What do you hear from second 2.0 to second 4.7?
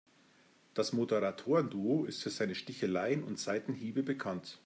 ist für seine Sticheleien und Seitenhiebe bekannt.